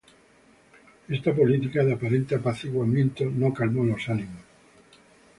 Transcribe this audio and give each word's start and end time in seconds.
Esta 1.15 1.31
política 1.31 1.83
de 1.83 1.93
aparente 1.93 2.33
apaciguamiento 2.33 3.23
no 3.25 3.53
calmó 3.53 3.83
los 3.83 4.09
ánimos. 4.09 4.41